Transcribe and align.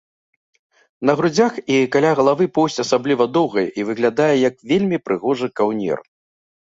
На 1.09 1.13
грудзях 1.19 1.59
і 1.73 1.75
каля 1.95 2.11
галавы 2.19 2.45
поўсць 2.57 2.83
асабліва 2.85 3.29
доўгая 3.37 3.67
і 3.81 3.85
выглядае 3.91 4.33
як 4.49 4.55
вельмі 4.73 4.97
прыгожы 5.11 5.47
каўнер. 5.61 5.99